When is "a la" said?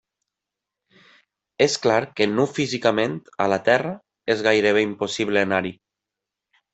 3.45-3.59